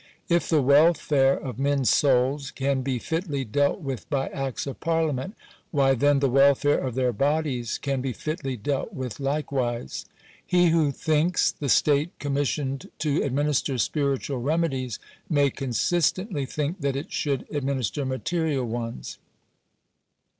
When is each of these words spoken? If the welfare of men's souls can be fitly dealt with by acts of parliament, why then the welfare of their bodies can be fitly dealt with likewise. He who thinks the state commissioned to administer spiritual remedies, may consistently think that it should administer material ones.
If 0.29 0.49
the 0.49 0.63
welfare 0.63 1.37
of 1.37 1.59
men's 1.59 1.91
souls 1.91 2.49
can 2.49 2.81
be 2.81 2.97
fitly 2.97 3.45
dealt 3.45 3.81
with 3.81 4.09
by 4.09 4.29
acts 4.29 4.65
of 4.65 4.79
parliament, 4.79 5.35
why 5.69 5.93
then 5.93 6.21
the 6.21 6.27
welfare 6.27 6.79
of 6.79 6.95
their 6.95 7.13
bodies 7.13 7.77
can 7.77 8.01
be 8.01 8.11
fitly 8.11 8.57
dealt 8.57 8.95
with 8.95 9.19
likewise. 9.19 10.05
He 10.43 10.69
who 10.69 10.91
thinks 10.91 11.51
the 11.51 11.69
state 11.69 12.17
commissioned 12.17 12.89
to 12.97 13.21
administer 13.21 13.77
spiritual 13.77 14.39
remedies, 14.41 14.97
may 15.29 15.51
consistently 15.51 16.47
think 16.47 16.79
that 16.81 16.95
it 16.95 17.11
should 17.11 17.45
administer 17.53 18.03
material 18.03 18.65
ones. 18.65 19.19